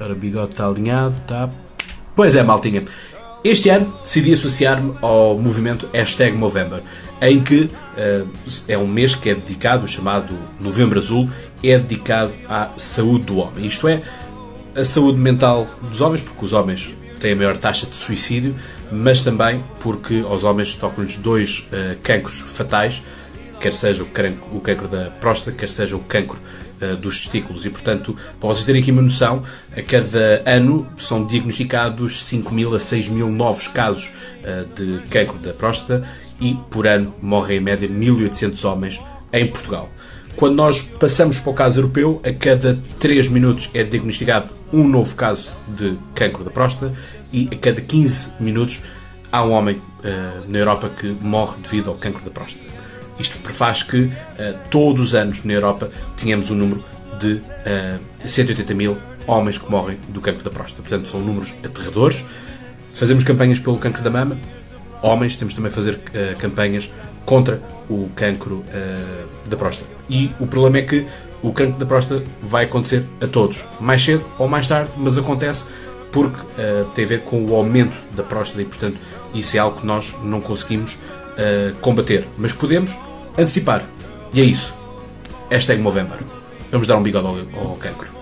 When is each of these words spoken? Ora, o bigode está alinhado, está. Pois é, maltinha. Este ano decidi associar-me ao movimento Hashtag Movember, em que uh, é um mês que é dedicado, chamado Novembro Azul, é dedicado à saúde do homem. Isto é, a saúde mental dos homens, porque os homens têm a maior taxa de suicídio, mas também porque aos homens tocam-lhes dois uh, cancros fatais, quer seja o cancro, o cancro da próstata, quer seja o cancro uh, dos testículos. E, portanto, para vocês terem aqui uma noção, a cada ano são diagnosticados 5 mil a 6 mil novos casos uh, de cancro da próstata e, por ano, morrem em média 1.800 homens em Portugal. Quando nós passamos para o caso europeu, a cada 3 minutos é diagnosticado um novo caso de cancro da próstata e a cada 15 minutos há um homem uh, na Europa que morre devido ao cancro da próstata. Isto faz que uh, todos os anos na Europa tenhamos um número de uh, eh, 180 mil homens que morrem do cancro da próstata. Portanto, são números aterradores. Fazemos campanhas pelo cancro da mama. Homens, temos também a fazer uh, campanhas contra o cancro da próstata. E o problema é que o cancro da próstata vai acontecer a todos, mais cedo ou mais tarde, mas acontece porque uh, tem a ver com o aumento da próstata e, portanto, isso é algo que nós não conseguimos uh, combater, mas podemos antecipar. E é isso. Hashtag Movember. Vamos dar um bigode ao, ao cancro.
Ora, 0.00 0.12
o 0.12 0.16
bigode 0.16 0.52
está 0.52 0.66
alinhado, 0.66 1.14
está. 1.18 1.50
Pois 2.14 2.34
é, 2.34 2.42
maltinha. 2.42 2.84
Este 3.44 3.68
ano 3.70 3.92
decidi 4.02 4.32
associar-me 4.32 4.94
ao 5.02 5.36
movimento 5.36 5.88
Hashtag 5.92 6.36
Movember, 6.36 6.80
em 7.20 7.42
que 7.42 7.62
uh, 7.62 8.28
é 8.68 8.78
um 8.78 8.86
mês 8.86 9.16
que 9.16 9.30
é 9.30 9.34
dedicado, 9.34 9.86
chamado 9.88 10.38
Novembro 10.60 10.98
Azul, 10.98 11.28
é 11.62 11.76
dedicado 11.76 12.32
à 12.48 12.70
saúde 12.76 13.24
do 13.24 13.38
homem. 13.38 13.66
Isto 13.66 13.88
é, 13.88 14.00
a 14.76 14.84
saúde 14.84 15.18
mental 15.18 15.66
dos 15.82 16.00
homens, 16.00 16.22
porque 16.22 16.44
os 16.44 16.52
homens 16.52 16.94
têm 17.18 17.32
a 17.32 17.36
maior 17.36 17.58
taxa 17.58 17.84
de 17.86 17.96
suicídio, 17.96 18.54
mas 18.92 19.22
também 19.22 19.64
porque 19.80 20.24
aos 20.28 20.44
homens 20.44 20.74
tocam-lhes 20.74 21.16
dois 21.16 21.68
uh, 21.72 21.98
cancros 22.02 22.40
fatais, 22.40 23.02
quer 23.62 23.74
seja 23.74 24.02
o 24.02 24.06
cancro, 24.06 24.44
o 24.52 24.60
cancro 24.60 24.88
da 24.88 25.08
próstata, 25.08 25.56
quer 25.56 25.68
seja 25.68 25.96
o 25.96 26.00
cancro 26.00 26.36
uh, 26.82 26.96
dos 26.96 27.18
testículos. 27.18 27.64
E, 27.64 27.70
portanto, 27.70 28.16
para 28.40 28.48
vocês 28.48 28.66
terem 28.66 28.82
aqui 28.82 28.90
uma 28.90 29.00
noção, 29.00 29.44
a 29.74 29.80
cada 29.80 30.42
ano 30.44 30.86
são 30.98 31.24
diagnosticados 31.24 32.24
5 32.24 32.52
mil 32.52 32.74
a 32.74 32.80
6 32.80 33.08
mil 33.08 33.30
novos 33.30 33.68
casos 33.68 34.10
uh, 34.40 34.66
de 34.74 35.06
cancro 35.08 35.38
da 35.38 35.52
próstata 35.52 36.04
e, 36.40 36.58
por 36.70 36.88
ano, 36.88 37.14
morrem 37.22 37.58
em 37.58 37.60
média 37.60 37.88
1.800 37.88 38.64
homens 38.64 39.00
em 39.32 39.46
Portugal. 39.46 39.88
Quando 40.34 40.56
nós 40.56 40.82
passamos 40.82 41.38
para 41.38 41.52
o 41.52 41.54
caso 41.54 41.78
europeu, 41.78 42.20
a 42.24 42.32
cada 42.32 42.76
3 42.98 43.28
minutos 43.28 43.70
é 43.74 43.84
diagnosticado 43.84 44.48
um 44.72 44.88
novo 44.88 45.14
caso 45.14 45.52
de 45.68 45.96
cancro 46.16 46.42
da 46.42 46.50
próstata 46.50 46.92
e 47.32 47.48
a 47.52 47.56
cada 47.56 47.80
15 47.80 48.32
minutos 48.40 48.80
há 49.30 49.44
um 49.44 49.52
homem 49.52 49.76
uh, 49.76 50.50
na 50.50 50.58
Europa 50.58 50.88
que 50.88 51.06
morre 51.20 51.58
devido 51.62 51.90
ao 51.90 51.96
cancro 51.96 52.24
da 52.24 52.30
próstata. 52.30 52.72
Isto 53.18 53.38
faz 53.52 53.82
que 53.82 54.04
uh, 54.04 54.12
todos 54.70 55.08
os 55.08 55.14
anos 55.14 55.44
na 55.44 55.52
Europa 55.52 55.90
tenhamos 56.16 56.50
um 56.50 56.54
número 56.54 56.84
de 57.18 57.34
uh, 57.34 57.42
eh, 57.64 57.98
180 58.24 58.74
mil 58.74 58.98
homens 59.26 59.56
que 59.56 59.70
morrem 59.70 59.98
do 60.08 60.20
cancro 60.20 60.42
da 60.42 60.50
próstata. 60.50 60.82
Portanto, 60.82 61.08
são 61.08 61.20
números 61.20 61.54
aterradores. 61.64 62.24
Fazemos 62.90 63.22
campanhas 63.22 63.60
pelo 63.60 63.78
cancro 63.78 64.02
da 64.02 64.10
mama. 64.10 64.38
Homens, 65.00 65.36
temos 65.36 65.54
também 65.54 65.70
a 65.70 65.74
fazer 65.74 65.94
uh, 65.94 66.36
campanhas 66.38 66.90
contra 67.24 67.62
o 67.88 68.08
cancro 68.16 68.64
da 69.46 69.56
próstata. 69.56 69.88
E 70.08 70.32
o 70.40 70.46
problema 70.46 70.78
é 70.78 70.82
que 70.82 71.06
o 71.40 71.52
cancro 71.52 71.78
da 71.78 71.86
próstata 71.86 72.24
vai 72.40 72.64
acontecer 72.64 73.04
a 73.20 73.26
todos, 73.26 73.62
mais 73.80 74.02
cedo 74.02 74.24
ou 74.38 74.48
mais 74.48 74.66
tarde, 74.66 74.90
mas 74.96 75.18
acontece 75.18 75.66
porque 76.12 76.40
uh, 76.40 76.84
tem 76.94 77.04
a 77.04 77.08
ver 77.08 77.22
com 77.22 77.44
o 77.44 77.56
aumento 77.56 77.96
da 78.14 78.22
próstata 78.22 78.62
e, 78.62 78.64
portanto, 78.64 78.98
isso 79.34 79.56
é 79.56 79.60
algo 79.60 79.80
que 79.80 79.86
nós 79.86 80.14
não 80.22 80.40
conseguimos 80.40 80.94
uh, 80.94 81.74
combater, 81.80 82.28
mas 82.38 82.52
podemos 82.52 82.96
antecipar. 83.36 83.84
E 84.32 84.40
é 84.40 84.44
isso. 84.44 84.74
Hashtag 85.50 85.80
Movember. 85.80 86.18
Vamos 86.70 86.86
dar 86.86 86.96
um 86.96 87.02
bigode 87.02 87.26
ao, 87.26 87.68
ao 87.70 87.76
cancro. 87.76 88.21